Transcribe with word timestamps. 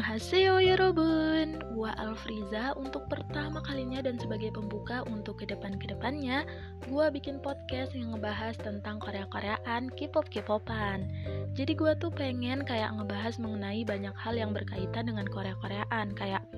Annyeonghaseyo 0.00 0.64
Yorobun 0.64 1.60
Gua 1.76 1.92
Alfriza 2.00 2.72
untuk 2.72 3.04
pertama 3.12 3.60
kalinya 3.60 4.00
dan 4.00 4.16
sebagai 4.16 4.48
pembuka 4.48 5.04
untuk 5.04 5.44
ke 5.44 5.52
depan-kedepannya 5.52 6.48
Gua 6.88 7.12
bikin 7.12 7.36
podcast 7.44 7.92
yang 7.92 8.16
ngebahas 8.16 8.56
tentang 8.56 8.96
Korea-Koreaan, 8.96 9.92
K-pop 9.92 10.24
K-popan. 10.32 11.04
Jadi 11.52 11.76
gua 11.76 11.92
tuh 12.00 12.08
pengen 12.08 12.64
kayak 12.64 12.96
ngebahas 12.96 13.36
mengenai 13.36 13.84
banyak 13.84 14.16
hal 14.16 14.40
yang 14.40 14.56
berkaitan 14.56 15.04
dengan 15.04 15.28
Korea-Koreaan. 15.28 16.16
Kayak 16.16 16.48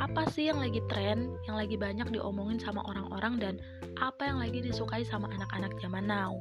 apa 0.00 0.24
sih 0.32 0.48
yang 0.48 0.56
lagi 0.56 0.80
tren, 0.88 1.28
yang 1.44 1.60
lagi 1.60 1.76
banyak 1.76 2.08
diomongin 2.08 2.56
sama 2.56 2.80
orang-orang 2.88 3.36
dan 3.36 3.54
apa 4.00 4.32
yang 4.32 4.40
lagi 4.40 4.64
disukai 4.64 5.04
sama 5.04 5.28
anak-anak 5.36 5.76
zaman 5.84 6.08
now 6.08 6.40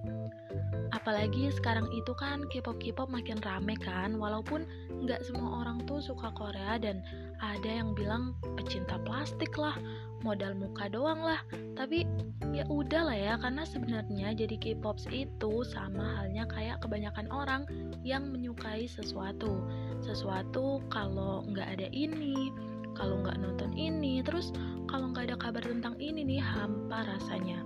apalagi 0.95 1.51
sekarang 1.51 1.87
itu 1.91 2.11
kan 2.15 2.47
K-pop 2.47 2.79
K-pop 2.79 3.11
makin 3.11 3.39
rame 3.43 3.75
kan 3.79 4.15
walaupun 4.15 4.65
nggak 5.03 5.23
semua 5.23 5.63
orang 5.63 5.83
tuh 5.85 5.99
suka 5.99 6.31
Korea 6.33 6.79
dan 6.79 7.03
ada 7.37 7.69
yang 7.69 7.93
bilang 7.93 8.33
pecinta 8.57 8.97
plastik 9.05 9.53
lah 9.59 9.77
modal 10.25 10.57
muka 10.57 10.89
doang 10.89 11.21
lah. 11.21 11.41
Tapi 11.77 12.07
ya 12.55 12.65
udah 12.65 13.01
lah 13.05 13.17
ya 13.17 13.33
karena 13.37 13.63
sebenarnya 13.67 14.33
jadi 14.33 14.55
K-pop 14.57 14.97
itu 15.13 15.61
sama 15.67 16.17
halnya 16.17 16.49
kayak 16.49 16.81
kebanyakan 16.81 17.29
orang 17.29 17.63
yang 18.01 18.33
menyukai 18.33 18.89
sesuatu. 18.89 19.61
Sesuatu 20.01 20.81
kalau 20.89 21.45
nggak 21.45 21.77
ada 21.77 21.87
ini 21.93 22.49
kalau 22.97 23.21
nggak 23.21 23.37
nonton 23.37 23.71
ini 23.77 24.25
terus 24.25 24.49
kalau 24.89 25.13
nggak 25.13 25.29
ada 25.29 25.37
kabar 25.37 25.61
tentang 25.61 25.93
ini 26.01 26.25
nih 26.25 26.41
hampa 26.41 27.05
rasanya 27.05 27.61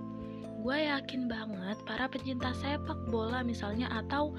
gue 0.62 0.78
yakin 0.86 1.26
banget 1.26 1.74
para 1.82 2.06
pecinta 2.06 2.54
sepak 2.54 3.10
bola 3.10 3.42
misalnya 3.42 3.90
atau 3.90 4.30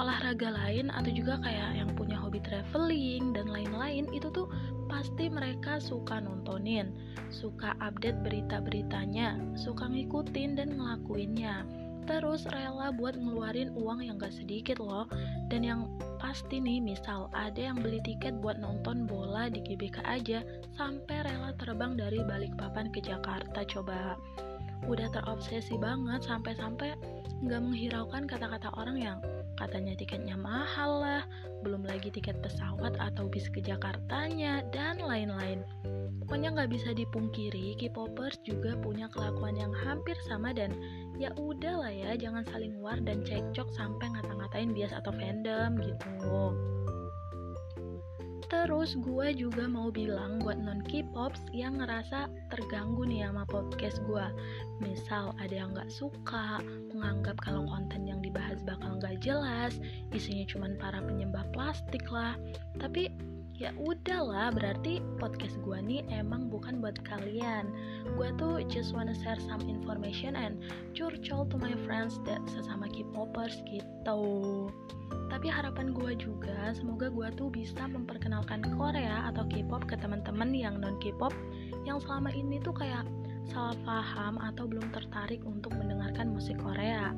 olahraga 0.00 0.48
lain 0.48 0.88
atau 0.94 1.10
juga 1.12 1.36
kayak 1.42 1.76
yang 1.76 1.90
punya 1.92 2.16
hobi 2.16 2.40
traveling 2.40 3.36
dan 3.36 3.50
lain-lain 3.50 4.08
itu 4.14 4.30
tuh 4.32 4.48
pasti 4.88 5.28
mereka 5.28 5.76
suka 5.82 6.22
nontonin, 6.22 6.96
suka 7.28 7.76
update 7.84 8.16
berita-beritanya, 8.24 9.36
suka 9.58 9.84
ngikutin 9.90 10.56
dan 10.56 10.78
ngelakuinnya. 10.78 11.66
Terus 12.08 12.48
rela 12.48 12.88
buat 12.88 13.20
ngeluarin 13.20 13.76
uang 13.76 14.00
yang 14.00 14.16
gak 14.16 14.32
sedikit 14.32 14.80
loh 14.80 15.04
Dan 15.52 15.60
yang 15.60 15.92
pasti 16.16 16.56
nih 16.56 16.80
misal 16.80 17.28
ada 17.36 17.60
yang 17.60 17.76
beli 17.84 18.00
tiket 18.00 18.40
buat 18.40 18.56
nonton 18.56 19.04
bola 19.04 19.52
di 19.52 19.60
GBK 19.60 20.00
aja 20.08 20.40
Sampai 20.72 21.20
rela 21.20 21.52
terbang 21.60 22.00
dari 22.00 22.24
Balikpapan 22.24 22.88
ke 22.96 23.04
Jakarta 23.04 23.60
coba 23.68 24.16
udah 24.86 25.08
terobsesi 25.10 25.74
banget 25.80 26.22
sampai-sampai 26.22 26.94
nggak 27.42 27.62
menghiraukan 27.62 28.26
kata-kata 28.30 28.70
orang 28.78 28.98
yang 28.98 29.18
katanya 29.58 29.98
tiketnya 29.98 30.38
mahal 30.38 31.02
lah, 31.02 31.22
belum 31.66 31.82
lagi 31.82 32.14
tiket 32.14 32.38
pesawat 32.38 32.94
atau 33.02 33.26
bis 33.26 33.50
ke 33.50 33.58
Jakartanya, 33.58 34.62
dan 34.70 35.02
lain-lain. 35.02 35.66
Pokoknya 36.22 36.54
nggak 36.54 36.70
bisa 36.70 36.94
dipungkiri, 36.94 37.74
K-popers 37.74 38.38
juga 38.46 38.78
punya 38.78 39.10
kelakuan 39.10 39.58
yang 39.58 39.74
hampir 39.74 40.14
sama 40.30 40.54
dan 40.54 40.70
ya 41.18 41.34
udah 41.34 41.82
lah 41.82 41.90
ya, 41.90 42.14
jangan 42.14 42.46
saling 42.46 42.78
war 42.78 43.02
dan 43.02 43.26
cekcok 43.26 43.66
sampai 43.74 44.06
ngata-ngatain 44.14 44.70
bias 44.70 44.94
atau 44.94 45.10
fandom 45.10 45.74
gitu. 45.82 46.06
Terus 48.48 48.96
gue 48.96 49.36
juga 49.36 49.68
mau 49.68 49.92
bilang 49.92 50.40
buat 50.40 50.56
non 50.56 50.80
K-pops 50.80 51.52
yang 51.52 51.84
ngerasa 51.84 52.32
terganggu 52.48 53.04
nih 53.04 53.28
sama 53.28 53.44
podcast 53.44 54.00
gue 54.08 54.26
Misal 54.80 55.36
ada 55.36 55.52
yang 55.52 55.76
gak 55.76 55.92
suka, 55.92 56.56
menganggap 56.88 57.36
kalau 57.44 57.68
konten 57.68 58.08
yang 58.08 58.24
dibahas 58.24 58.64
bakal 58.64 58.96
gak 59.04 59.20
jelas 59.20 59.76
Isinya 60.16 60.48
cuma 60.48 60.66
para 60.80 61.04
penyembah 61.04 61.44
plastik 61.52 62.08
lah. 62.08 62.40
Tapi 62.80 63.12
ya 63.58 63.74
udahlah 63.74 64.54
berarti 64.54 65.02
podcast 65.18 65.58
gue 65.66 65.78
nih 65.82 66.06
emang 66.14 66.46
bukan 66.46 66.78
buat 66.78 66.94
kalian. 67.02 67.66
Gue 68.14 68.30
tuh 68.38 68.62
just 68.70 68.94
wanna 68.94 69.14
share 69.18 69.38
some 69.50 69.60
information 69.66 70.38
and 70.38 70.62
curcol 70.94 71.42
to 71.50 71.58
my 71.58 71.74
friends 71.82 72.22
that 72.22 72.38
sesama 72.46 72.86
K-popers 72.86 73.58
gitu. 73.66 74.22
Tapi 75.28 75.46
harapan 75.50 75.90
gue 75.90 76.14
juga 76.14 76.70
semoga 76.70 77.10
gue 77.10 77.28
tuh 77.34 77.50
bisa 77.50 77.82
memperkenalkan 77.90 78.62
Korea 78.78 79.26
atau 79.34 79.42
K-pop 79.50 79.90
ke 79.90 79.98
teman-teman 79.98 80.54
yang 80.54 80.78
non 80.78 80.94
K-pop 81.02 81.34
yang 81.82 81.98
selama 81.98 82.30
ini 82.30 82.62
tuh 82.62 82.72
kayak 82.78 83.02
salah 83.50 83.74
paham 83.82 84.38
atau 84.38 84.70
belum 84.70 84.92
tertarik 84.94 85.42
untuk 85.42 85.74
mendengarkan 85.74 86.30
musik 86.30 86.60
Korea 86.62 87.10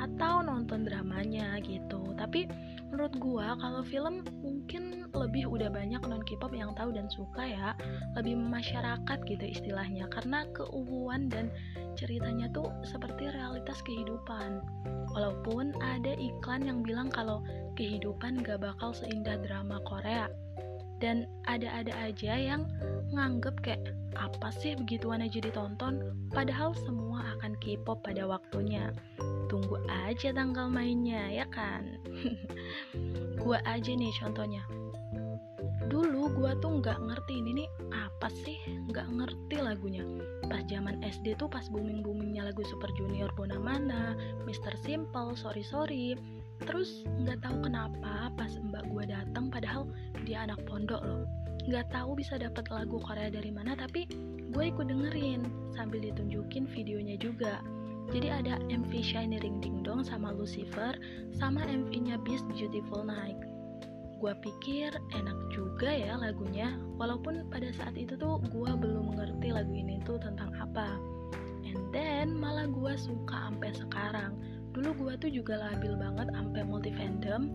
atau 0.00 0.44
nonton 0.44 0.84
dramanya 0.84 1.58
gitu. 1.64 2.14
Tapi 2.16 2.48
menurut 2.88 3.14
gue 3.18 3.46
kalau 3.60 3.82
film 3.82 4.22
mungkin 4.40 5.10
lebih 5.12 5.48
udah 5.50 5.68
banyak 5.72 6.00
non 6.06 6.22
K-pop 6.22 6.52
yang 6.54 6.72
tahu 6.76 6.94
dan 6.94 7.10
suka 7.10 7.44
ya, 7.44 7.68
lebih 8.14 8.38
masyarakat 8.38 9.18
gitu 9.26 9.44
istilahnya 9.44 10.06
karena 10.12 10.46
keuuan 10.54 11.28
dan 11.28 11.50
ceritanya 11.96 12.46
tuh 12.52 12.68
seperti 12.86 13.32
realitas 13.32 13.80
kehidupan. 13.82 14.62
Walaupun 15.16 15.72
ada 15.80 16.12
iklan 16.16 16.68
yang 16.68 16.84
bilang 16.84 17.08
kalau 17.08 17.40
kehidupan 17.74 18.44
gak 18.44 18.60
bakal 18.60 18.92
seindah 18.92 19.40
drama 19.40 19.80
Korea. 19.84 20.28
Dan 20.96 21.28
ada-ada 21.44 21.92
aja 22.08 22.40
yang 22.40 22.64
nganggep 23.12 23.60
kayak 23.60 23.92
apa 24.16 24.48
sih 24.48 24.72
begituan 24.72 25.20
aja 25.20 25.44
ditonton 25.44 26.00
padahal 26.32 26.72
semua 26.88 27.36
akan 27.36 27.52
K-pop 27.60 28.00
pada 28.00 28.24
waktunya. 28.24 28.88
Tunggu 29.46 29.78
aja 29.86 30.34
tanggal 30.34 30.66
mainnya 30.70 31.30
ya 31.30 31.46
kan. 31.48 31.98
gua 33.42 33.62
aja 33.62 33.92
nih 33.94 34.10
contohnya. 34.18 34.62
Dulu 35.86 36.28
gua 36.34 36.58
tuh 36.58 36.82
nggak 36.82 36.98
ngerti 36.98 37.34
ini 37.38 37.62
nih 37.62 37.68
apa 37.94 38.32
sih 38.42 38.58
nggak 38.90 39.06
ngerti 39.12 39.56
lagunya 39.60 40.02
pas 40.48 40.64
zaman 40.66 40.98
SD 41.04 41.36
tuh 41.36 41.52
pas 41.52 41.68
booming 41.68 42.00
boomingnya 42.00 42.48
lagu 42.48 42.64
Super 42.64 42.88
Junior 42.96 43.28
Bona 43.36 43.60
Mana 43.60 44.16
Mr. 44.48 44.72
Simple 44.82 45.36
Sorry 45.36 45.60
Sorry 45.60 46.16
terus 46.64 47.04
nggak 47.04 47.44
tahu 47.44 47.68
kenapa 47.68 48.32
pas 48.32 48.48
mbak 48.56 48.88
gue 48.88 49.04
datang 49.04 49.52
padahal 49.52 49.84
dia 50.24 50.48
anak 50.48 50.56
pondok 50.64 51.04
loh 51.04 51.28
nggak 51.68 51.92
tahu 51.92 52.16
bisa 52.16 52.40
dapat 52.40 52.64
lagu 52.72 52.96
Korea 53.02 53.28
dari 53.28 53.52
mana 53.52 53.76
tapi 53.76 54.08
gue 54.48 54.64
ikut 54.64 54.88
dengerin 54.88 55.44
sambil 55.76 56.00
ditunjukin 56.00 56.64
videonya 56.72 57.20
juga 57.20 57.60
jadi 58.14 58.38
ada 58.42 58.54
MV 58.70 58.92
Shiny 59.02 59.42
Ring 59.42 59.58
Ding 59.58 59.82
Dong 59.82 60.06
sama 60.06 60.30
Lucifer 60.30 60.94
sama 61.34 61.66
MV-nya 61.66 62.22
Beast 62.22 62.46
Beautiful 62.54 63.02
Night. 63.02 63.38
Gue 64.22 64.32
pikir 64.40 64.94
enak 65.12 65.38
juga 65.52 65.90
ya 65.90 66.16
lagunya. 66.16 66.78
Walaupun 66.96 67.50
pada 67.50 67.68
saat 67.74 67.98
itu 67.98 68.14
tuh 68.16 68.40
gue 68.48 68.70
belum 68.70 69.12
mengerti 69.12 69.50
lagu 69.52 69.74
ini 69.74 70.00
tuh 70.06 70.16
tentang 70.22 70.54
apa. 70.56 70.96
And 71.66 71.90
then 71.90 72.38
malah 72.38 72.70
gue 72.70 72.94
suka 72.94 73.50
sampai 73.50 73.74
sekarang. 73.74 74.38
Dulu 74.72 74.90
gue 74.96 75.12
tuh 75.20 75.30
juga 75.32 75.58
labil 75.60 75.98
banget 75.98 76.30
sampai 76.32 76.62
multi 76.64 76.92
fandom 76.94 77.52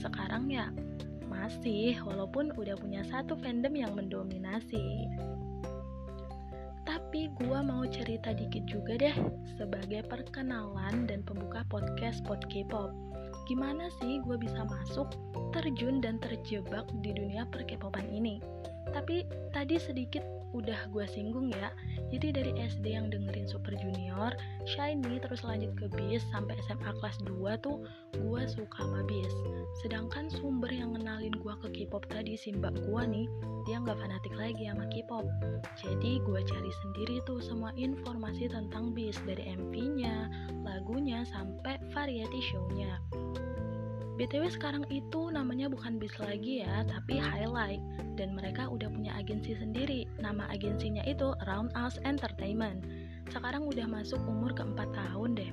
sekarang 0.00 0.48
ya 0.48 0.72
masih 1.28 1.96
walaupun 2.04 2.52
udah 2.60 2.76
punya 2.76 3.00
satu 3.08 3.34
fandom 3.40 3.72
yang 3.72 3.92
mendominasi 3.96 5.08
tapi 7.12 7.28
gue 7.44 7.60
mau 7.60 7.84
cerita 7.92 8.32
dikit 8.32 8.64
juga 8.64 8.96
deh 8.96 9.12
sebagai 9.60 10.00
perkenalan 10.08 11.04
dan 11.04 11.20
pembuka 11.28 11.60
podcast 11.68 12.24
Pod 12.24 12.40
K-pop 12.48 12.88
gimana 13.44 13.92
sih 14.00 14.16
gue 14.24 14.40
bisa 14.40 14.64
masuk, 14.64 15.12
terjun 15.52 16.00
dan 16.00 16.16
terjebak 16.24 16.88
di 17.04 17.12
dunia 17.12 17.44
perkepopan 17.52 18.08
ini. 18.08 18.40
Tapi 18.96 19.28
tadi 19.52 19.76
sedikit 19.76 20.24
udah 20.52 20.88
gue 20.92 21.04
singgung 21.08 21.52
ya. 21.52 21.72
Jadi 22.12 22.28
dari 22.32 22.52
SD 22.56 22.92
yang 22.92 23.08
dengerin 23.08 23.48
Super 23.48 23.72
Junior, 23.80 24.36
Shiny 24.68 25.20
terus 25.20 25.42
lanjut 25.44 25.72
ke 25.76 25.88
Beast 25.96 26.28
sampai 26.32 26.60
SMA 26.68 26.92
kelas 27.00 27.18
2 27.24 27.64
tuh 27.64 27.80
gue 28.16 28.42
suka 28.48 28.78
sama 28.84 29.00
Beast. 29.08 29.34
Sedangkan 29.80 30.28
sumber 30.28 30.68
yang 30.68 30.92
ngenalin 30.96 31.32
gue 31.32 31.54
ke 31.64 31.68
K-pop 31.72 32.04
tadi 32.12 32.36
si 32.36 32.52
mbak 32.52 32.76
gue 32.84 33.02
nih, 33.08 33.26
dia 33.64 33.80
nggak 33.80 33.96
fanatik 33.96 34.34
lagi 34.36 34.68
sama 34.68 34.84
K-pop. 34.92 35.24
Jadi 35.80 36.20
gue 36.20 36.40
cari 36.44 36.72
sendiri 36.84 37.16
tuh 37.24 37.40
semua 37.40 37.72
informasi 37.74 38.52
tentang 38.52 38.92
Beast 38.92 39.24
dari 39.24 39.56
MV-nya, 39.56 40.28
lagunya 40.62 41.24
sampai 41.28 41.80
variety 41.96 42.40
show-nya. 42.52 43.00
BTW 44.22 44.54
sekarang 44.54 44.86
itu 44.86 45.34
namanya 45.34 45.66
bukan 45.66 45.98
bis 45.98 46.14
lagi 46.22 46.62
ya, 46.62 46.86
tapi 46.86 47.18
Highlight 47.18 47.82
dan 48.14 48.38
mereka 48.38 48.70
udah 48.70 48.86
punya 48.86 49.10
agensi 49.18 49.50
sendiri. 49.58 50.06
Nama 50.22 50.46
agensinya 50.46 51.02
itu 51.10 51.34
Around 51.42 51.74
Us 51.74 51.98
Entertainment. 52.06 52.86
Sekarang 53.34 53.66
udah 53.66 53.82
masuk 53.90 54.22
umur 54.22 54.54
keempat 54.54 54.94
tahun 54.94 55.34
deh. 55.34 55.50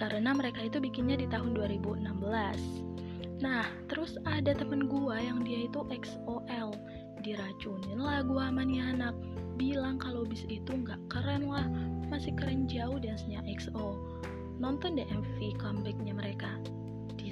Karena 0.00 0.32
mereka 0.32 0.64
itu 0.64 0.80
bikinnya 0.80 1.20
di 1.20 1.28
tahun 1.28 1.52
2016. 1.52 3.44
Nah, 3.44 3.68
terus 3.84 4.16
ada 4.24 4.56
temen 4.56 4.88
gua 4.88 5.20
yang 5.20 5.44
dia 5.44 5.68
itu 5.68 5.84
XOL. 5.92 6.72
Diracunin 7.20 8.00
lah 8.00 8.24
gua 8.24 8.48
sama 8.48 8.64
nih 8.64 8.80
anak. 8.96 9.12
Bilang 9.60 10.00
kalau 10.00 10.24
bis 10.24 10.48
itu 10.48 10.72
nggak 10.72 11.04
keren 11.12 11.52
lah, 11.52 11.68
masih 12.08 12.32
keren 12.32 12.64
jauh 12.64 12.96
dance-nya 12.96 13.44
XO. 13.44 14.00
Nonton 14.56 14.96
deh 14.96 15.04
MV 15.04 15.60
comebacknya 15.60 16.16
mereka 16.16 16.48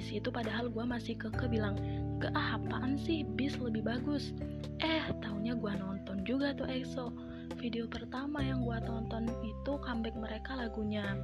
di 0.01 0.17
situ 0.17 0.33
padahal 0.33 0.73
gue 0.73 0.81
masih 0.81 1.13
keke 1.13 1.45
bilang 1.45 1.77
gak 2.17 2.33
ah 2.33 2.57
apaan 2.57 2.97
sih? 2.97 3.21
Bis 3.21 3.53
lebih 3.61 3.85
bagus. 3.85 4.33
Eh 4.81 5.05
taunya 5.21 5.53
gue 5.53 5.69
nonton 5.77 6.25
juga 6.25 6.57
tuh 6.57 6.65
EXO. 6.65 7.13
Video 7.61 7.85
pertama 7.85 8.41
yang 8.41 8.65
gue 8.65 8.81
tonton 8.89 9.29
itu 9.45 9.77
comeback 9.85 10.17
mereka 10.17 10.57
lagunya 10.57 11.21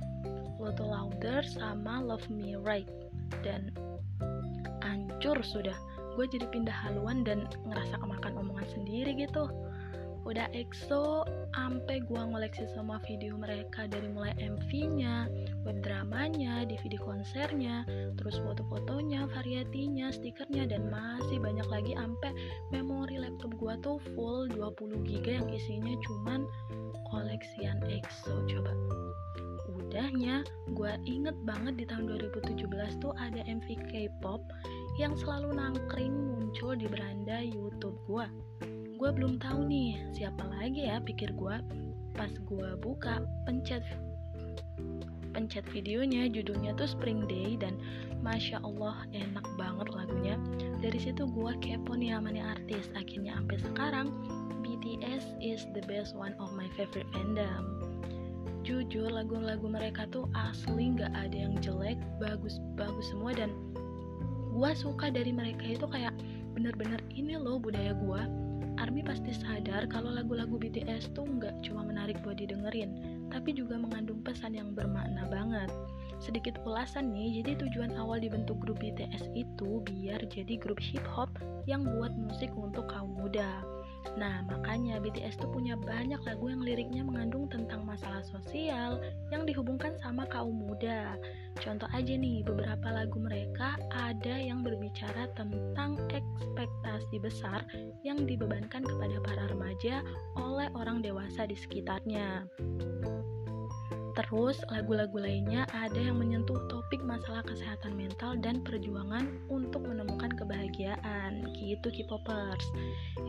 Lotto 0.62 0.86
Louder 0.86 1.42
sama 1.42 2.06
Love 2.06 2.30
Me 2.30 2.54
Right. 2.54 2.86
Dan 3.42 3.74
ancur 4.86 5.42
sudah. 5.42 5.74
Gue 6.14 6.30
jadi 6.30 6.46
pindah 6.46 6.78
haluan 6.86 7.26
dan 7.26 7.50
ngerasa 7.66 7.98
kemakan 7.98 8.38
omongan 8.46 8.70
sendiri 8.78 9.18
gitu 9.18 9.50
udah 10.28 10.52
EXO 10.52 11.24
ampe 11.56 12.04
gua 12.04 12.28
ngoleksi 12.28 12.68
semua 12.76 13.00
video 13.08 13.40
mereka 13.40 13.88
dari 13.88 14.12
mulai 14.12 14.36
MV-nya, 14.36 15.32
web 15.64 15.80
dramanya, 15.80 16.68
DVD 16.68 17.00
konsernya, 17.00 17.88
terus 18.20 18.36
foto-fotonya, 18.44 19.32
varietinya, 19.32 20.12
stikernya 20.12 20.68
dan 20.68 20.92
masih 20.92 21.40
banyak 21.40 21.68
lagi 21.72 21.96
ampe 21.96 22.36
memori 22.76 23.24
laptop 23.24 23.56
gua 23.56 23.80
tuh 23.80 24.04
full 24.20 24.52
20 24.52 25.08
GB 25.08 25.26
yang 25.40 25.48
isinya 25.48 25.96
cuman 26.04 26.44
koleksian 27.08 27.80
EXO 27.88 28.44
coba. 28.52 28.76
Udahnya 29.88 30.44
gue 30.76 30.92
inget 31.08 31.38
banget 31.48 31.80
di 31.80 31.86
tahun 31.88 32.12
2017 32.12 32.68
tuh 33.00 33.16
ada 33.16 33.40
MV 33.48 33.68
K-pop 33.88 34.44
yang 35.00 35.16
selalu 35.16 35.56
nangkring 35.56 36.12
muncul 36.12 36.76
di 36.76 36.92
beranda 36.92 37.40
YouTube 37.40 37.96
gue 38.04 38.28
gue 38.98 39.10
belum 39.14 39.38
tahu 39.38 39.70
nih 39.70 40.02
siapa 40.10 40.42
lagi 40.58 40.90
ya 40.90 40.98
pikir 40.98 41.30
gue 41.38 41.56
pas 42.18 42.34
gue 42.34 42.70
buka 42.82 43.22
pencet 43.46 43.86
pencet 45.38 45.62
videonya 45.70 46.26
judulnya 46.26 46.74
tuh 46.74 46.90
Spring 46.90 47.30
Day 47.30 47.54
dan 47.62 47.78
masya 48.26 48.58
Allah 48.66 49.06
enak 49.14 49.46
banget 49.54 49.94
lagunya. 49.94 50.34
Dari 50.82 50.98
situ 50.98 51.30
gue 51.30 51.54
kepo 51.62 51.94
nih 51.94 52.18
sama 52.18 52.34
nih 52.34 52.42
artis 52.42 52.90
akhirnya 52.98 53.38
sampai 53.38 53.58
sekarang 53.62 54.08
BTS 54.66 55.38
is 55.38 55.62
the 55.78 55.86
best 55.86 56.18
one 56.18 56.34
of 56.42 56.50
my 56.58 56.66
favorite 56.74 57.06
fandom. 57.14 57.78
Jujur 58.66 59.14
lagu-lagu 59.14 59.70
mereka 59.70 60.10
tuh 60.10 60.26
asli 60.34 60.98
nggak 60.98 61.14
ada 61.14 61.38
yang 61.38 61.54
jelek 61.62 62.02
bagus-bagus 62.18 63.14
semua 63.14 63.38
dan 63.38 63.54
gue 64.58 64.72
suka 64.74 65.14
dari 65.14 65.30
mereka 65.30 65.78
itu 65.78 65.86
kayak 65.86 66.18
bener-bener 66.58 66.98
ini 67.14 67.38
loh 67.38 67.62
budaya 67.62 67.94
gue 67.94 68.47
ARMY 68.78 69.02
pasti 69.02 69.34
sadar 69.34 69.90
kalau 69.90 70.14
lagu-lagu 70.14 70.58
BTS 70.58 71.14
tuh 71.18 71.26
nggak 71.26 71.66
cuma 71.66 71.82
menarik 71.82 72.22
buat 72.22 72.38
didengerin, 72.38 72.98
tapi 73.34 73.54
juga 73.54 73.78
mengandung 73.78 74.22
pesan 74.22 74.54
yang 74.54 74.78
bermakna 74.78 75.26
banget. 75.30 75.70
Sedikit 76.18 76.58
ulasan 76.66 77.14
nih, 77.14 77.42
jadi 77.42 77.62
tujuan 77.62 77.94
awal 77.98 78.22
dibentuk 78.22 78.58
grup 78.62 78.82
BTS 78.82 79.30
itu 79.38 79.82
biar 79.86 80.22
jadi 80.30 80.58
grup 80.58 80.82
hip 80.82 81.06
hop 81.06 81.30
yang 81.70 81.86
buat 81.86 82.14
musik 82.18 82.50
untuk 82.58 82.90
kaum 82.90 83.14
muda. 83.18 83.62
Nah, 84.18 84.42
makanya 84.50 84.98
BTS 84.98 85.38
tuh 85.38 85.50
punya 85.54 85.78
banyak 85.78 86.18
lagu 86.26 86.46
yang 86.50 86.62
liriknya 86.66 87.06
mengandung 87.06 87.46
tentang 87.48 87.86
masalah 87.86 88.26
sosial 88.26 88.98
yang 89.30 89.46
dihubungkan 89.46 89.94
sama 90.02 90.26
kaum 90.26 90.58
muda. 90.58 91.18
Contoh 91.62 91.90
aja 91.94 92.14
nih, 92.14 92.42
beberapa 92.46 92.88
lagu 92.90 93.18
mereka 93.18 93.78
ada 93.94 94.36
yang 94.38 94.62
berbicara 94.66 95.30
tentang 95.34 95.98
ekspektasi 96.10 97.18
besar 97.22 97.66
yang 98.02 98.26
dibebankan 98.26 98.86
kepada 98.86 99.18
para 99.22 99.44
remaja 99.50 100.06
oleh 100.38 100.70
orang 100.74 101.02
dewasa 101.02 101.46
di 101.50 101.58
sekitarnya. 101.58 102.46
Terus 104.18 104.58
lagu-lagu 104.74 105.14
lainnya 105.22 105.70
ada 105.70 106.02
yang 106.02 106.18
menyentuh 106.18 106.58
topik 106.74 107.06
masalah 107.06 107.46
kesehatan 107.46 107.94
mental 107.94 108.34
dan 108.42 108.66
perjuangan 108.66 109.30
untuk 109.46 109.86
menemukan 109.86 110.34
kebahagiaan. 110.34 111.46
Gitu 111.54 111.86
K-popers. 111.86 112.66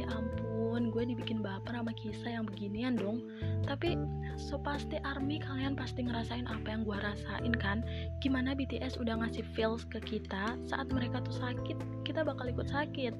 Ya 0.00 0.08
ampun, 0.08 0.88
gue 0.88 1.04
dibikin 1.12 1.44
baper 1.44 1.76
sama 1.76 1.92
kisah 1.92 2.40
yang 2.40 2.48
beginian 2.48 2.96
dong. 2.96 3.20
Tapi 3.68 4.00
so 4.40 4.56
pasti 4.56 4.96
ARMY 5.04 5.44
kalian 5.44 5.76
pasti 5.76 6.08
ngerasain 6.08 6.48
apa 6.48 6.66
yang 6.72 6.88
gue 6.88 6.96
rasain 6.96 7.52
kan? 7.60 7.84
Gimana 8.24 8.56
BTS 8.56 8.96
udah 8.96 9.20
ngasih 9.20 9.44
feels 9.52 9.84
ke 9.92 10.00
kita 10.00 10.56
saat 10.64 10.88
mereka 10.88 11.20
tuh 11.20 11.36
sakit, 11.36 11.76
kita 12.08 12.24
bakal 12.24 12.48
ikut 12.48 12.64
sakit. 12.64 13.12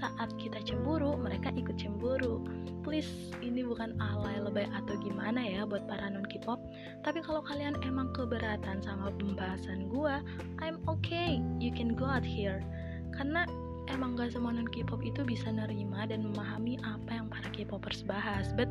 Saat 0.00 0.32
kita 0.40 0.64
cemburu, 0.64 1.20
mereka 1.20 1.52
ikut 1.52 1.76
cemburu. 1.76 2.40
Please, 2.80 3.36
ini 3.44 3.60
bukan 3.60 4.00
alay 4.00 4.40
lebay 4.40 4.64
atau 4.72 4.96
gimana 5.04 5.44
ya 5.44 5.68
buat 5.68 5.84
para 5.84 6.08
non 6.08 6.24
K-pop 6.24 6.61
tapi 7.02 7.18
kalau 7.18 7.42
kalian 7.42 7.74
emang 7.82 8.14
keberatan 8.14 8.78
sama 8.78 9.10
pembahasan 9.18 9.90
gue, 9.90 10.14
I'm 10.62 10.78
okay, 10.86 11.42
you 11.58 11.74
can 11.74 11.98
go 11.98 12.06
out 12.06 12.26
here. 12.26 12.62
Karena 13.10 13.42
emang 13.90 14.14
gak 14.14 14.32
semua 14.32 14.54
non 14.54 14.70
K-pop 14.70 15.02
itu 15.02 15.26
bisa 15.26 15.50
nerima 15.50 16.06
dan 16.06 16.22
memahami 16.22 16.78
apa 16.86 17.10
yang 17.18 17.26
para 17.26 17.50
K-popers 17.50 18.06
bahas. 18.06 18.54
But 18.54 18.70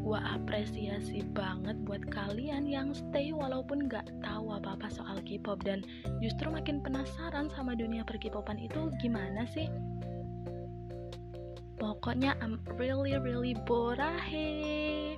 gue 0.00 0.16
apresiasi 0.16 1.20
banget 1.36 1.76
buat 1.84 2.08
kalian 2.08 2.64
yang 2.64 2.96
stay 2.96 3.36
walaupun 3.36 3.92
gak 3.92 4.08
tahu 4.24 4.48
apa-apa 4.56 4.88
soal 4.88 5.20
K-pop 5.20 5.60
dan 5.60 5.84
justru 6.24 6.48
makin 6.48 6.80
penasaran 6.80 7.52
sama 7.52 7.76
dunia 7.76 8.00
per 8.08 8.16
K-popan 8.16 8.56
itu 8.56 8.88
gimana 9.04 9.44
sih? 9.52 9.68
Pokoknya 11.78 12.34
I'm 12.40 12.58
really 12.80 13.14
really 13.20 13.54
borahe. 13.68 15.14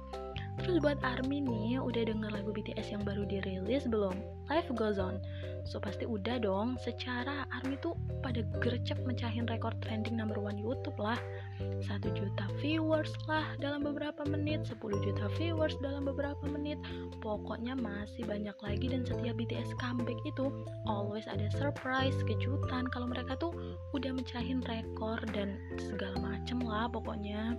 Terus 0.61 0.77
buat 0.85 1.01
ARMY 1.01 1.41
nih, 1.41 1.81
udah 1.81 2.05
denger 2.05 2.31
lagu 2.37 2.53
BTS 2.53 2.93
yang 2.93 3.01
baru 3.01 3.25
dirilis 3.25 3.89
belum? 3.89 4.13
Life 4.53 4.69
Goes 4.77 5.01
On. 5.01 5.17
So 5.65 5.81
pasti 5.81 6.05
udah 6.05 6.37
dong, 6.37 6.77
secara 6.85 7.49
ARMY 7.49 7.81
tuh 7.81 7.97
pada 8.21 8.45
gercep 8.61 9.01
mecahin 9.09 9.49
rekor 9.49 9.73
trending 9.81 10.21
number 10.21 10.37
one 10.37 10.61
YouTube 10.61 11.01
lah. 11.01 11.17
1 11.61 11.81
juta 12.13 12.45
viewers 12.61 13.13
lah 13.25 13.57
dalam 13.57 13.85
beberapa 13.89 14.21
menit, 14.29 14.69
10 14.69 14.81
juta 15.01 15.33
viewers 15.41 15.77
dalam 15.81 16.05
beberapa 16.05 16.45
menit. 16.45 16.77
Pokoknya 17.25 17.73
masih 17.73 18.29
banyak 18.29 18.57
lagi 18.61 18.87
dan 18.93 19.05
setiap 19.09 19.41
BTS 19.41 19.73
comeback 19.81 20.21
itu 20.29 20.53
always 20.85 21.25
ada 21.25 21.49
surprise, 21.57 22.17
kejutan 22.29 22.85
kalau 22.93 23.09
mereka 23.09 23.33
tuh 23.41 23.53
udah 23.97 24.13
mecahin 24.13 24.61
rekor 24.69 25.17
dan 25.33 25.57
segala 25.81 26.21
macem 26.21 26.61
lah 26.61 26.85
pokoknya. 26.93 27.57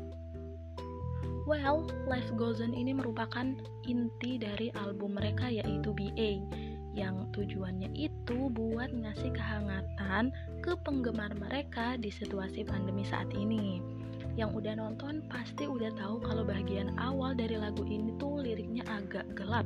Well, 1.49 1.89
Life 2.05 2.29
Goes 2.37 2.61
On 2.61 2.69
ini 2.69 2.93
merupakan 2.93 3.57
inti 3.89 4.37
dari 4.37 4.69
album 4.77 5.17
mereka 5.17 5.49
yaitu 5.49 5.89
BA 5.89 6.37
yang 6.93 7.31
tujuannya 7.33 7.89
itu 7.95 8.51
buat 8.51 8.91
ngasih 8.91 9.31
kehangatan 9.33 10.29
ke 10.61 10.75
penggemar 10.85 11.31
mereka 11.33 11.97
di 11.97 12.13
situasi 12.13 12.61
pandemi 12.67 13.01
saat 13.07 13.31
ini. 13.33 13.81
Yang 14.37 14.63
udah 14.63 14.73
nonton 14.77 15.25
pasti 15.31 15.65
udah 15.65 15.89
tahu 15.97 16.21
kalau 16.23 16.45
bagian 16.45 16.93
awal 17.01 17.33
dari 17.33 17.57
lagu 17.57 17.81
ini 17.89 18.13
tuh 18.21 18.43
liriknya 18.43 18.85
agak 18.91 19.25
gelap. 19.33 19.65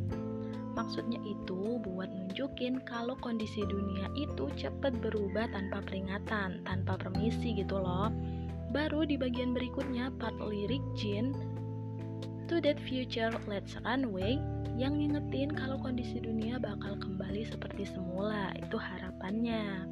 Maksudnya 0.79 1.19
itu 1.27 1.81
buat 1.83 2.07
nunjukin 2.07 2.83
kalau 2.87 3.19
kondisi 3.19 3.67
dunia 3.67 4.07
itu 4.15 4.47
cepet 4.55 4.95
berubah 5.03 5.51
tanpa 5.51 5.83
peringatan, 5.83 6.63
tanpa 6.63 6.95
permisi 6.99 7.51
gitu 7.57 7.83
loh. 7.83 8.11
Baru 8.71 9.07
di 9.07 9.15
bagian 9.15 9.55
berikutnya 9.55 10.11
part 10.19 10.35
lirik 10.39 10.83
Jin 10.99 11.54
To 12.45 12.61
That 12.61 12.77
Future 12.77 13.33
Let's 13.49 13.73
Runway 13.81 14.37
yang 14.77 15.01
ngingetin 15.01 15.49
kalau 15.57 15.81
kondisi 15.81 16.21
dunia 16.21 16.61
bakal 16.61 16.93
kembali 17.01 17.41
seperti 17.41 17.89
semula. 17.89 18.53
Itu 18.53 18.77
harapannya. 18.77 19.89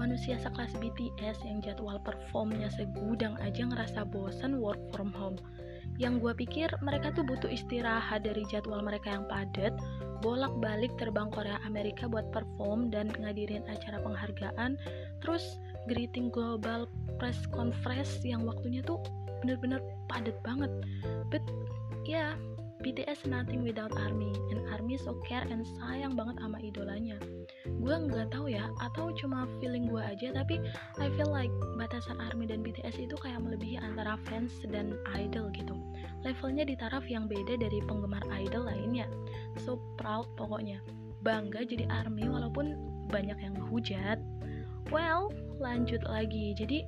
Manusia 0.00 0.40
sekelas 0.40 0.72
BTS 0.80 1.44
yang 1.44 1.60
jadwal 1.60 2.00
performnya 2.00 2.72
segudang 2.72 3.36
aja 3.44 3.68
ngerasa 3.68 4.08
bosan 4.08 4.56
work 4.64 4.80
from 4.96 5.12
home. 5.12 5.36
Yang 6.00 6.24
gue 6.24 6.32
pikir 6.48 6.68
mereka 6.80 7.12
tuh 7.12 7.28
butuh 7.28 7.52
istirahat 7.52 8.24
dari 8.24 8.40
jadwal 8.48 8.80
mereka 8.80 9.12
yang 9.12 9.28
padat, 9.28 9.76
bolak-balik 10.24 10.96
terbang 10.96 11.28
Korea 11.28 11.60
Amerika 11.68 12.08
buat 12.08 12.32
perform 12.32 12.88
dan 12.88 13.12
ngadirin 13.20 13.62
acara 13.68 14.00
penghargaan, 14.00 14.80
terus 15.20 15.60
greeting 15.84 16.32
global 16.32 16.88
press 17.18 17.38
conference 17.50 18.20
yang 18.22 18.42
waktunya 18.44 18.80
tuh 18.84 19.00
bener-bener 19.44 19.80
padat 20.08 20.36
banget. 20.40 20.72
But 21.28 21.44
ya 22.04 22.32
yeah, 22.32 22.32
BTS 22.84 23.24
nothing 23.24 23.64
without 23.64 23.96
ARMY. 23.96 24.28
And 24.52 24.68
ARMY 24.68 25.00
so 25.00 25.16
care 25.24 25.48
and 25.48 25.64
sayang 25.80 26.20
banget 26.20 26.36
sama 26.36 26.60
idolanya. 26.60 27.16
Gue 27.64 27.96
nggak 27.96 28.28
tahu 28.28 28.52
ya 28.52 28.68
atau 28.84 29.08
cuma 29.16 29.48
feeling 29.56 29.88
gue 29.88 30.04
aja 30.04 30.36
tapi 30.36 30.60
I 31.00 31.08
feel 31.16 31.32
like 31.32 31.48
batasan 31.80 32.20
ARMY 32.20 32.44
dan 32.52 32.60
BTS 32.60 33.00
itu 33.00 33.16
kayak 33.16 33.40
melebihi 33.40 33.80
antara 33.80 34.20
fans 34.28 34.52
dan 34.68 35.00
idol 35.16 35.48
gitu. 35.56 35.72
Levelnya 36.28 36.68
di 36.68 36.76
taraf 36.76 37.08
yang 37.08 37.24
beda 37.24 37.56
dari 37.56 37.80
penggemar 37.88 38.20
idol 38.36 38.68
lainnya. 38.68 39.08
So 39.64 39.80
proud 39.96 40.28
pokoknya. 40.36 40.84
Bangga 41.24 41.64
jadi 41.64 41.88
ARMY 41.88 42.28
walaupun 42.28 42.76
banyak 43.08 43.40
yang 43.40 43.56
hujat. 43.72 44.20
Well 44.92 45.32
lanjut 45.56 46.04
lagi. 46.04 46.52
Jadi 46.52 46.84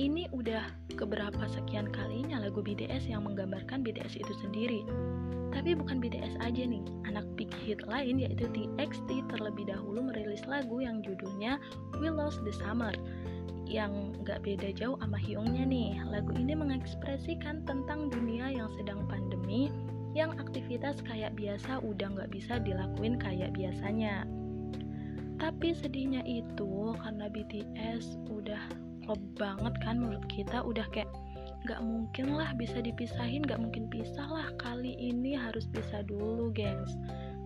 ini 0.00 0.24
udah 0.32 0.64
keberapa 0.96 1.44
sekian 1.52 1.92
kalinya 1.92 2.40
lagu 2.40 2.64
BTS 2.64 3.06
yang 3.06 3.28
menggambarkan 3.28 3.84
BTS 3.84 4.16
itu 4.18 4.32
sendiri. 4.40 4.82
Tapi 5.52 5.76
bukan 5.76 6.00
BTS 6.00 6.40
aja 6.40 6.64
nih, 6.64 6.80
anak 7.04 7.28
big 7.36 7.52
hit 7.60 7.84
lain 7.84 8.16
yaitu 8.16 8.48
TXT 8.56 9.28
terlebih 9.28 9.68
dahulu 9.68 10.08
merilis 10.08 10.40
lagu 10.48 10.80
yang 10.80 11.04
judulnya 11.04 11.60
We 12.00 12.08
Lost 12.08 12.40
the 12.48 12.56
Summer 12.56 12.96
yang 13.68 14.16
gak 14.24 14.44
beda 14.44 14.72
jauh 14.72 14.96
sama 14.96 15.20
Hyungnya 15.20 15.68
nih. 15.68 16.00
Lagu 16.08 16.32
ini 16.32 16.56
mengekspresikan 16.56 17.68
tentang 17.68 18.08
dunia 18.08 18.48
yang 18.48 18.72
sedang 18.80 19.04
pandemi 19.06 19.68
yang 20.12 20.36
aktivitas 20.36 21.00
kayak 21.04 21.36
biasa 21.36 21.80
udah 21.84 22.08
gak 22.16 22.32
bisa 22.32 22.56
dilakuin 22.60 23.20
kayak 23.20 23.52
biasanya. 23.52 24.24
Tapi 25.36 25.76
sedihnya 25.76 26.24
itu 26.24 26.96
karena 27.00 27.28
BTS 27.28 28.16
udah 28.32 28.62
klop 29.04 29.20
banget 29.36 29.74
kan 29.82 29.98
menurut 29.98 30.24
kita 30.30 30.62
udah 30.62 30.86
kayak 30.94 31.10
gak 31.66 31.78
mungkin 31.82 32.34
lah 32.34 32.50
bisa 32.58 32.82
dipisahin 32.82 33.46
gak 33.46 33.62
mungkin 33.62 33.86
pisah 33.86 34.26
lah. 34.26 34.48
Kali 34.58 34.98
ini 34.98 35.38
harus 35.38 35.66
pisah 35.70 36.02
dulu 36.06 36.50
gengs. 36.50 36.94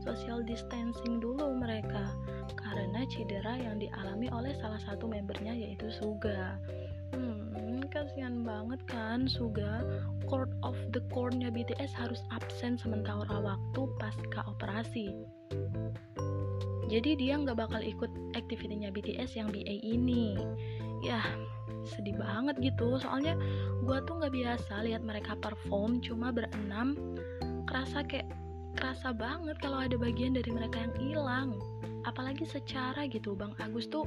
Social 0.00 0.40
distancing 0.46 1.18
dulu 1.18 1.56
mereka 1.58 2.14
karena 2.54 3.02
cedera 3.10 3.58
yang 3.58 3.82
dialami 3.82 4.30
oleh 4.30 4.54
salah 4.62 4.78
satu 4.78 5.10
membernya 5.10 5.52
yaitu 5.52 5.90
Suga. 5.90 6.56
Hmm 7.12 7.46
kasihan 7.96 8.44
banget 8.44 8.80
kan 8.84 9.24
Suga. 9.24 9.80
Court 10.28 10.52
of 10.60 10.76
the 10.92 11.00
core-nya 11.08 11.48
BTS 11.48 11.96
harus 11.96 12.20
absen 12.28 12.76
sementara 12.76 13.40
waktu 13.40 13.80
pasca 13.96 14.44
operasi. 14.44 15.16
Jadi 16.86 17.18
dia 17.18 17.34
nggak 17.34 17.58
bakal 17.58 17.82
ikut 17.82 18.12
aktivitinya 18.38 18.94
BTS 18.94 19.34
yang 19.34 19.50
BA 19.50 19.82
ini 19.82 20.38
ya 21.04 21.20
sedih 21.86 22.16
banget 22.18 22.58
gitu. 22.60 22.98
Soalnya 22.98 23.38
gue 23.84 23.98
tuh 24.04 24.18
nggak 24.20 24.34
biasa 24.34 24.82
lihat 24.84 25.02
mereka 25.06 25.38
perform 25.38 26.02
cuma 26.02 26.34
berenam. 26.34 26.96
Kerasa 27.66 28.06
kayak 28.06 28.28
kerasa 28.76 29.10
banget 29.16 29.56
kalau 29.58 29.80
ada 29.80 29.96
bagian 29.96 30.36
dari 30.36 30.50
mereka 30.52 30.86
yang 30.86 30.94
hilang. 31.00 31.50
Apalagi 32.06 32.46
secara 32.46 33.08
gitu 33.10 33.34
Bang 33.34 33.54
Agus 33.58 33.90
tuh 33.90 34.06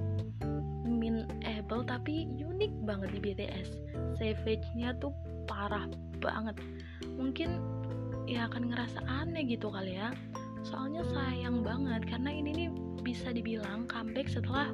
min 0.86 1.28
able 1.46 1.86
tapi 1.86 2.28
unik 2.40 2.72
banget 2.84 3.10
di 3.16 3.20
BTS 3.22 3.70
savage-nya 4.20 4.96
tuh 5.00 5.12
parah 5.48 5.88
banget. 6.20 6.56
Mungkin 7.16 7.60
ya 8.30 8.46
akan 8.46 8.70
ngerasa 8.70 9.02
aneh 9.10 9.42
gitu 9.50 9.74
kali 9.74 9.98
ya 9.98 10.14
soalnya 10.64 11.04
sayang 11.12 11.64
banget 11.64 12.08
karena 12.08 12.30
ini 12.32 12.52
nih 12.56 12.70
bisa 13.02 13.32
dibilang 13.32 13.88
comeback 13.88 14.28
setelah 14.28 14.70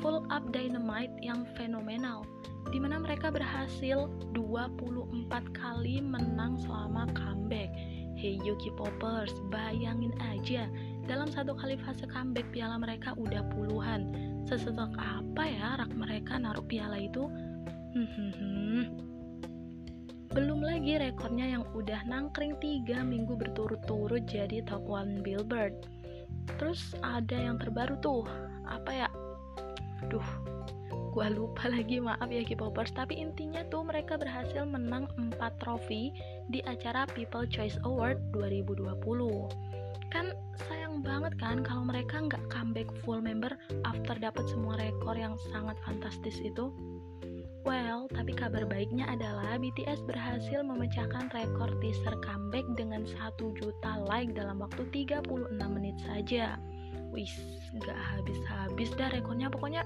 full 0.00 0.24
up 0.32 0.44
dynamite 0.50 1.12
yang 1.20 1.46
fenomenal 1.54 2.26
di 2.68 2.78
mana 2.78 3.00
mereka 3.00 3.32
berhasil 3.32 4.06
24 4.36 5.32
kali 5.56 5.98
menang 6.04 6.60
selama 6.60 7.08
comeback. 7.16 7.72
Hey 8.20 8.36
Yuki 8.44 8.68
Poppers, 8.76 9.32
bayangin 9.48 10.12
aja 10.20 10.68
dalam 11.08 11.32
satu 11.32 11.56
kali 11.56 11.80
fase 11.80 12.04
comeback 12.04 12.44
piala 12.52 12.76
mereka 12.76 13.16
udah 13.16 13.40
puluhan. 13.56 14.12
Sesetok 14.44 14.92
apa 15.00 15.42
ya 15.48 15.80
rak 15.80 15.92
mereka 15.96 16.36
naruh 16.36 16.64
piala 16.68 17.00
itu? 17.00 17.26
Hmm, 17.96 18.06
hmm, 18.06 18.32
hmm. 18.36 19.09
Belum 20.30 20.62
lagi 20.62 20.94
rekornya 20.94 21.58
yang 21.58 21.64
udah 21.74 22.06
nangkring 22.06 22.54
3 22.62 23.02
minggu 23.02 23.34
berturut-turut 23.34 24.22
jadi 24.30 24.62
top 24.62 24.86
1 24.86 25.26
Billboard. 25.26 25.74
Terus 26.58 26.94
ada 27.02 27.34
yang 27.34 27.58
terbaru 27.58 27.98
tuh, 27.98 28.22
apa 28.62 28.90
ya? 28.94 29.08
Duh, 30.06 30.24
gua 31.10 31.26
lupa 31.26 31.66
lagi 31.66 31.98
maaf 31.98 32.30
ya 32.30 32.46
K-popers 32.46 32.94
tapi 32.94 33.18
intinya 33.18 33.66
tuh 33.66 33.82
mereka 33.82 34.14
berhasil 34.14 34.62
menang 34.62 35.10
4 35.18 35.36
trofi 35.58 36.14
di 36.46 36.62
acara 36.62 37.04
People 37.10 37.50
Choice 37.50 37.76
Award 37.82 38.22
2020 38.30 38.86
kan 40.10 40.34
sayang 40.66 41.02
banget 41.06 41.34
kan 41.38 41.62
kalau 41.62 41.86
mereka 41.86 42.18
nggak 42.18 42.42
comeback 42.50 42.90
full 43.02 43.22
member 43.22 43.54
after 43.86 44.18
dapat 44.18 44.42
semua 44.50 44.74
rekor 44.78 45.14
yang 45.14 45.38
sangat 45.54 45.78
fantastis 45.86 46.38
itu 46.42 46.74
Well, 47.60 48.08
tapi 48.08 48.32
kabar 48.32 48.64
baiknya 48.64 49.04
adalah 49.04 49.60
BTS 49.60 50.08
berhasil 50.08 50.64
memecahkan 50.64 51.28
rekor 51.28 51.68
teaser 51.84 52.16
comeback 52.24 52.64
dengan 52.72 53.04
1 53.04 53.36
juta 53.36 54.00
like 54.08 54.32
dalam 54.32 54.64
waktu 54.64 54.88
36 54.88 55.28
menit 55.68 55.96
saja. 56.08 56.56
Wis, 57.12 57.36
gak 57.84 58.00
habis-habis 58.16 58.90
dah 58.96 59.12
rekornya 59.12 59.52
pokoknya 59.52 59.84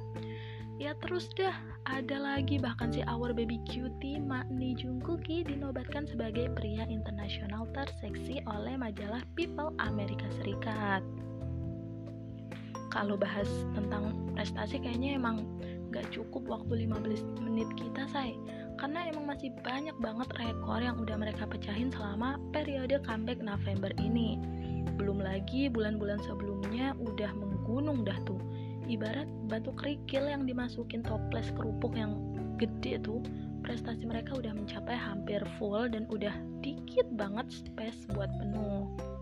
ya 0.75 0.91
terus 0.99 1.31
dah 1.39 1.55
ada 1.87 2.19
lagi 2.19 2.59
bahkan 2.59 2.91
si 2.91 3.01
our 3.07 3.31
baby 3.31 3.63
cutie 3.63 4.19
Makni 4.19 4.75
Jungkooki 4.75 5.47
dinobatkan 5.47 6.11
sebagai 6.11 6.51
pria 6.59 6.83
internasional 6.91 7.71
terseksi 7.71 8.43
oleh 8.51 8.75
majalah 8.75 9.23
People 9.39 9.71
Amerika 9.79 10.27
Serikat 10.43 11.03
kalau 12.91 13.19
bahas 13.19 13.47
tentang 13.75 14.15
prestasi 14.39 14.79
kayaknya 14.79 15.19
emang 15.19 15.43
gak 15.95 16.11
cukup 16.11 16.43
waktu 16.51 16.91
15 16.91 17.47
menit 17.47 17.71
kita 17.79 18.11
say. 18.11 18.35
Karena 18.75 19.07
emang 19.07 19.31
masih 19.31 19.55
banyak 19.63 19.95
banget 20.03 20.27
rekor 20.35 20.83
yang 20.83 20.99
udah 20.99 21.15
mereka 21.15 21.47
pecahin 21.47 21.95
selama 21.95 22.43
periode 22.51 22.99
comeback 23.07 23.39
November 23.39 23.95
ini. 24.03 24.43
Belum 24.99 25.23
lagi 25.23 25.71
bulan-bulan 25.71 26.19
sebelumnya 26.27 26.99
udah 26.99 27.31
menggunung 27.39 28.03
dah 28.03 28.19
tuh. 28.27 28.43
Ibarat 28.91 29.31
batu 29.47 29.71
kerikil 29.79 30.27
yang 30.27 30.45
dimasukin 30.45 31.07
toples 31.07 31.55
kerupuk 31.55 31.95
yang 31.95 32.19
gede 32.59 32.99
tuh 33.01 33.23
prestasi 33.65 34.05
mereka 34.05 34.37
udah 34.37 34.53
mencapai 34.53 34.93
hampir 34.93 35.41
full 35.57 35.89
dan 35.89 36.05
udah 36.13 36.35
dikit 36.61 37.09
banget 37.17 37.49
space 37.49 38.05
buat 38.13 38.29
penuh 38.37 39.14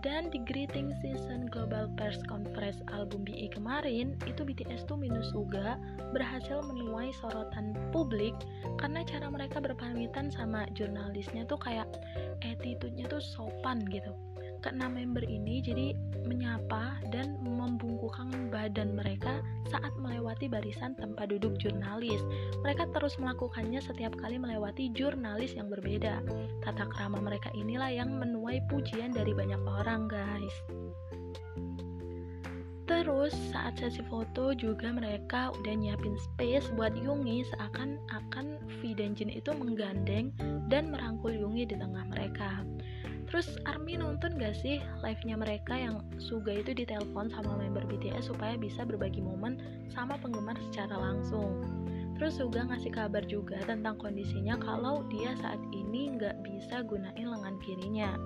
dan 0.00 0.30
di 0.30 0.38
greeting 0.46 0.94
season 1.02 1.50
Global 1.50 1.90
Press 1.98 2.22
Conference 2.30 2.78
album 2.94 3.26
BE 3.26 3.50
kemarin, 3.50 4.14
itu 4.30 4.46
BTS 4.46 4.86
tuh 4.86 4.94
minus 4.94 5.34
juga 5.34 5.74
berhasil 6.14 6.62
menuai 6.62 7.10
sorotan 7.18 7.74
publik 7.90 8.34
karena 8.78 9.02
cara 9.02 9.26
mereka 9.26 9.58
berpamitan 9.58 10.30
sama 10.30 10.70
jurnalisnya 10.74 11.44
tuh 11.50 11.58
kayak 11.58 11.86
attitude-nya 12.46 13.10
tuh 13.10 13.20
sopan 13.20 13.82
gitu 13.90 14.14
keenam 14.60 14.94
member 14.98 15.24
ini 15.24 15.62
jadi 15.62 15.94
menyapa 16.26 17.00
dan 17.14 17.40
membungkukkan 17.40 18.52
badan 18.52 18.98
mereka 18.98 19.40
saat 19.72 19.92
melewati 19.96 20.50
barisan 20.50 20.92
tempat 20.98 21.32
duduk 21.32 21.56
jurnalis. 21.56 22.20
Mereka 22.60 22.92
terus 22.92 23.16
melakukannya 23.16 23.80
setiap 23.80 24.12
kali 24.20 24.36
melewati 24.36 24.92
jurnalis 24.92 25.56
yang 25.56 25.72
berbeda. 25.72 26.20
Tata 26.64 26.84
krama 26.90 27.18
mereka 27.22 27.48
inilah 27.56 27.88
yang 27.88 28.12
menuai 28.18 28.60
pujian 28.68 29.14
dari 29.16 29.32
banyak 29.32 29.60
orang, 29.64 30.10
guys. 30.10 30.54
Terus 32.88 33.36
saat 33.52 33.76
sesi 33.76 34.00
foto 34.08 34.56
juga 34.56 34.88
mereka 34.88 35.52
udah 35.52 35.74
nyiapin 35.76 36.16
space 36.16 36.72
buat 36.72 36.96
Yungi 36.96 37.44
seakan-akan 37.52 38.56
V 38.80 38.96
dan 38.96 39.12
Jin 39.12 39.28
itu 39.28 39.52
menggandeng 39.52 40.32
dan 40.72 40.88
merangkul 40.88 41.36
Yungi 41.36 41.68
di 41.68 41.76
tengah 41.76 42.08
mereka. 42.08 42.64
Terus 43.28 43.60
Army 43.68 44.00
nonton 44.00 44.40
gak 44.40 44.56
sih 44.56 44.80
live-nya 45.04 45.36
mereka 45.36 45.76
yang 45.76 46.00
Suga 46.16 46.56
itu 46.56 46.72
ditelepon 46.72 47.28
sama 47.28 47.60
member 47.60 47.84
BTS 47.84 48.32
supaya 48.32 48.56
bisa 48.56 48.88
berbagi 48.88 49.20
momen 49.20 49.60
sama 49.92 50.16
penggemar 50.16 50.56
secara 50.72 50.96
langsung. 50.96 51.60
Terus 52.16 52.40
Suga 52.40 52.64
ngasih 52.66 52.90
kabar 52.90 53.22
juga 53.28 53.60
tentang 53.68 54.00
kondisinya 54.00 54.56
kalau 54.56 55.04
dia 55.12 55.36
saat 55.38 55.60
ini 55.76 56.16
nggak 56.16 56.40
bisa 56.40 56.80
gunain 56.82 57.28
lengan 57.28 57.56
kirinya. 57.62 58.16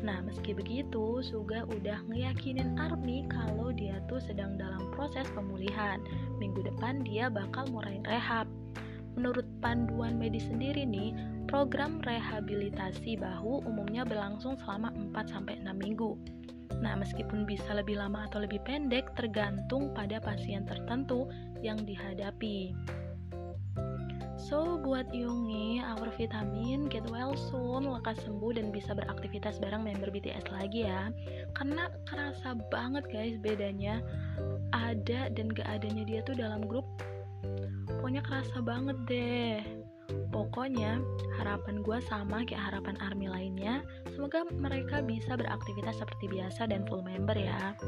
Nah, 0.00 0.24
meski 0.24 0.56
begitu, 0.56 1.20
Suga 1.20 1.68
udah 1.68 2.00
ngeyakinin 2.08 2.80
Army 2.80 3.28
kalau 3.28 3.68
dia 3.74 4.00
tuh 4.08 4.22
sedang 4.22 4.56
dalam 4.56 4.88
proses 4.96 5.28
pemulihan. 5.36 6.00
Minggu 6.40 6.64
depan 6.64 7.04
dia 7.04 7.28
bakal 7.28 7.68
mulai 7.68 8.00
rehab. 8.08 8.48
Menurut 9.18 9.46
panduan 9.58 10.18
medis 10.18 10.46
sendiri 10.46 10.86
nih, 10.86 11.14
program 11.50 11.98
rehabilitasi 12.02 13.18
bahu 13.18 13.66
umumnya 13.66 14.06
berlangsung 14.06 14.54
selama 14.62 14.94
4-6 15.14 15.66
minggu. 15.74 16.14
Nah, 16.78 16.94
meskipun 16.96 17.44
bisa 17.44 17.74
lebih 17.74 17.98
lama 17.98 18.30
atau 18.30 18.40
lebih 18.40 18.62
pendek 18.62 19.12
tergantung 19.18 19.92
pada 19.92 20.22
pasien 20.22 20.64
tertentu 20.64 21.28
yang 21.60 21.76
dihadapi. 21.82 22.72
So, 24.40 24.80
buat 24.80 25.12
Yungi, 25.12 25.84
our 25.84 26.08
vitamin, 26.16 26.88
get 26.88 27.04
well 27.12 27.36
soon, 27.36 27.84
lekas 27.84 28.24
sembuh 28.24 28.56
dan 28.56 28.72
bisa 28.72 28.96
beraktivitas 28.96 29.60
bareng 29.60 29.84
member 29.84 30.08
BTS 30.08 30.48
lagi 30.48 30.88
ya. 30.88 31.12
Karena 31.52 31.92
kerasa 32.08 32.56
banget 32.72 33.04
guys 33.12 33.36
bedanya 33.36 34.00
ada 34.72 35.28
dan 35.28 35.52
gak 35.52 35.68
adanya 35.68 36.08
dia 36.08 36.24
tuh 36.24 36.32
dalam 36.40 36.64
grup 36.64 36.88
pokoknya 38.00 38.24
kerasa 38.24 38.64
banget 38.64 38.96
deh 39.04 39.60
Pokoknya, 40.34 40.98
harapan 41.38 41.86
gue 41.86 41.98
sama 42.02 42.42
kayak 42.42 42.70
harapan 42.70 42.98
ARMY 42.98 43.30
lainnya. 43.30 43.86
Semoga 44.10 44.42
mereka 44.50 44.98
bisa 45.06 45.38
beraktivitas 45.38 46.02
seperti 46.02 46.26
biasa 46.26 46.66
dan 46.66 46.82
full 46.90 47.02
member 47.06 47.38
ya. 47.38 47.78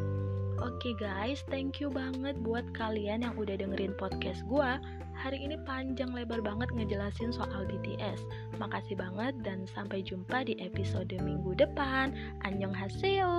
Oke 0.63 0.95
guys, 1.03 1.43
thank 1.51 1.83
you 1.83 1.91
banget 1.91 2.39
buat 2.47 2.63
kalian 2.79 3.27
yang 3.27 3.35
udah 3.35 3.59
dengerin 3.59 3.99
podcast 3.99 4.47
gue. 4.47 4.71
Hari 5.19 5.39
ini 5.39 5.59
panjang 5.67 6.15
lebar 6.15 6.39
banget 6.39 6.71
ngejelasin 6.71 7.35
soal 7.35 7.67
BTS. 7.67 8.23
Makasih 8.63 8.95
banget 8.95 9.35
dan 9.43 9.67
sampai 9.67 10.07
jumpa 10.07 10.47
di 10.47 10.55
episode 10.63 11.11
minggu 11.19 11.59
depan. 11.59 12.15
Annyeonghaseyo. 12.47 13.35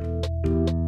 thank 0.00 0.72
you 0.72 0.79